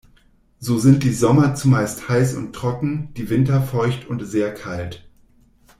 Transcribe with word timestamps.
So 0.57 0.79
sind 0.79 1.03
die 1.03 1.13
Sommer 1.13 1.53
zumeist 1.53 2.09
heiß 2.09 2.33
und 2.33 2.53
trocken, 2.55 3.13
die 3.13 3.29
Winter 3.29 3.61
feucht 3.61 4.07
und 4.07 4.25
sehr 4.25 4.51
kalt. 4.51 5.07